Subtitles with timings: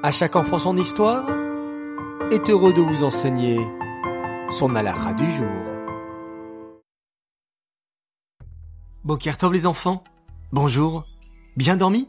[0.00, 1.28] À chaque enfant son histoire
[2.30, 3.58] est heureux de vous enseigner
[4.48, 5.48] son halakha du jour.
[9.02, 10.04] Bokertov les enfants,
[10.52, 11.04] bonjour,
[11.56, 12.08] bien dormi?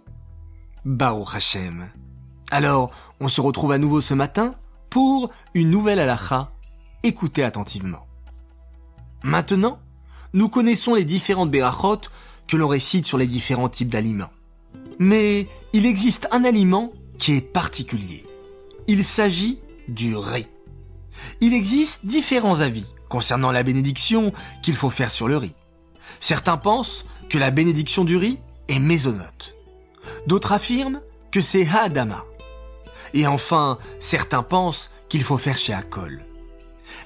[0.86, 1.90] Baruch Hashem.
[2.52, 4.54] Alors, on se retrouve à nouveau ce matin
[4.92, 6.52] pour une nouvelle halakha.
[7.02, 8.06] Écoutez attentivement.
[9.24, 9.80] Maintenant,
[10.34, 12.02] nous connaissons les différentes berachot
[12.48, 14.30] que l'on récite sur les différents types d'aliments.
[15.00, 18.26] Mais il existe un aliment qui est particulier.
[18.88, 20.48] Il s'agit du riz.
[21.42, 24.34] Il existe différents avis concernant la bénédiction
[24.64, 25.54] qu'il faut faire sur le riz.
[26.20, 29.54] Certains pensent que la bénédiction du riz est mésonote.
[30.28, 31.02] D'autres affirment
[31.32, 32.26] que c'est Haadama.
[33.14, 36.24] Et enfin, certains pensent qu'il faut faire chez Akol.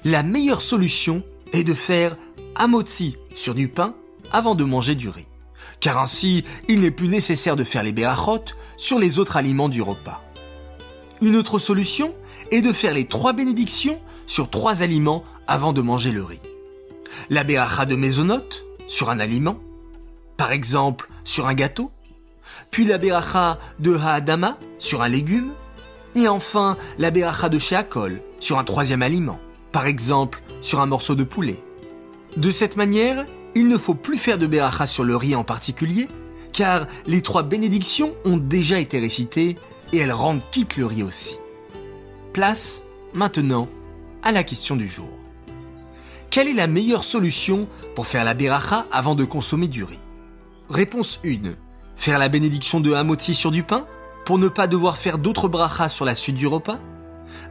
[0.04, 2.16] La meilleure solution est de faire
[2.54, 3.94] amotzi sur du pain
[4.32, 5.26] avant de manger du riz.
[5.80, 8.44] Car ainsi, il n'est plus nécessaire de faire les berachot
[8.76, 10.22] sur les autres aliments du repas.
[11.20, 12.14] Une autre solution
[12.50, 16.40] est de faire les trois bénédictions sur trois aliments avant de manger le riz.
[17.30, 19.58] La beracha de mésonote sur un aliment,
[20.36, 21.90] par exemple sur un gâteau,
[22.70, 25.52] puis la beracha de haadama sur un légume,
[26.16, 29.38] et enfin la beracha de sheakol sur un troisième aliment,
[29.72, 31.62] par exemple sur un morceau de poulet.
[32.36, 33.24] De cette manière,
[33.54, 36.08] il ne faut plus faire de beracha sur le riz en particulier,
[36.52, 39.56] car les trois bénédictions ont déjà été récitées
[39.92, 41.36] et elles rendent quitte le riz aussi.
[42.32, 42.82] Place,
[43.12, 43.68] maintenant,
[44.22, 45.08] à la question du jour.
[46.30, 50.00] Quelle est la meilleure solution pour faire la beracha avant de consommer du riz?
[50.68, 51.52] Réponse 1.
[51.96, 53.86] Faire la bénédiction de Hamoti sur du pain
[54.24, 56.78] pour ne pas devoir faire d'autres brachas sur la suite du repas?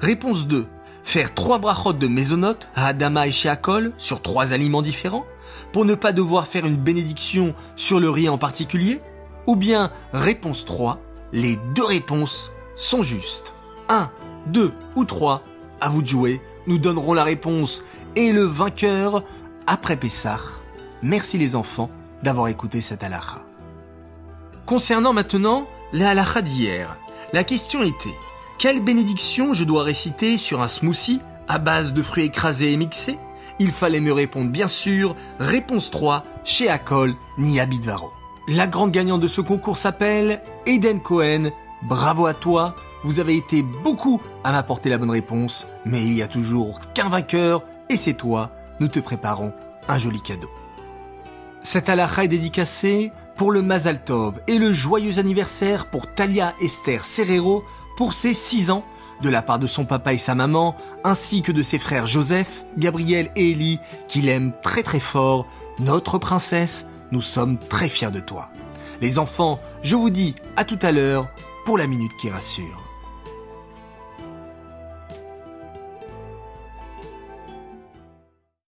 [0.01, 0.65] Réponse 2.
[1.03, 5.25] Faire trois brachot de mésonote à Adama et Sheakol sur trois aliments différents
[5.71, 9.01] pour ne pas devoir faire une bénédiction sur le riz en particulier?
[9.45, 10.99] Ou bien réponse 3.
[11.33, 13.53] Les deux réponses sont justes.
[13.89, 14.09] 1,
[14.47, 15.43] 2 ou 3,
[15.81, 16.41] à vous de jouer.
[16.67, 17.83] Nous donnerons la réponse
[18.15, 19.23] et le vainqueur
[19.67, 20.39] après Pessah.
[21.01, 21.89] Merci les enfants
[22.23, 23.41] d'avoir écouté cette halakha.
[24.65, 26.97] Concernant maintenant la halakha d'hier,
[27.33, 28.15] la question était
[28.57, 33.17] quelle bénédiction je dois réciter sur un smoothie à base de fruits écrasés et mixés?
[33.59, 38.11] Il fallait me répondre bien sûr, réponse 3, chez Akol ni Abidvaro.
[38.47, 41.51] La grande gagnante de ce concours s'appelle Eden Cohen.
[41.83, 46.21] Bravo à toi, vous avez été beaucoup à m'apporter la bonne réponse, mais il y
[46.21, 48.51] a toujours qu'un vainqueur, et c'est toi.
[48.79, 49.53] Nous te préparons
[49.87, 50.49] un joli cadeau.
[51.63, 57.05] Cette halakha est dédicacée pour le Mazal Tov et le joyeux anniversaire pour Talia Esther
[57.05, 57.63] Serrero
[57.97, 58.83] pour ses 6 ans
[59.21, 62.65] de la part de son papa et sa maman, ainsi que de ses frères Joseph,
[62.77, 65.47] Gabriel et Ellie, qu'il aime très très fort.
[65.79, 68.49] Notre princesse, nous sommes très fiers de toi.
[69.01, 71.27] Les enfants, je vous dis à tout à l'heure
[71.65, 72.92] pour la minute qui rassure.